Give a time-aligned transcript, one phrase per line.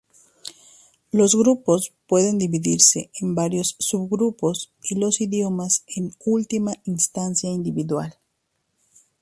[1.11, 8.17] Los grupos pueden dividirse en varios subgrupos y los idiomas en última instancia individual.